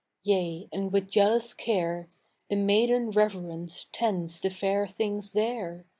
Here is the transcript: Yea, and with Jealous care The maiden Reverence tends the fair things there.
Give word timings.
Yea, 0.23 0.67
and 0.73 0.91
with 0.91 1.11
Jealous 1.11 1.53
care 1.53 2.09
The 2.49 2.55
maiden 2.55 3.11
Reverence 3.11 3.85
tends 3.91 4.41
the 4.41 4.49
fair 4.49 4.87
things 4.87 5.33
there. 5.33 5.85